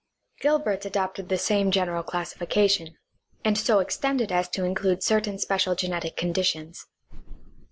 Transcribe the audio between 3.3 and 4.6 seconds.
and so extended as